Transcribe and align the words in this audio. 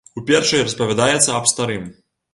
У 0.19 0.21
першай 0.29 0.63
распавядаецца 0.67 1.37
аб 1.41 1.53
старым. 1.55 1.89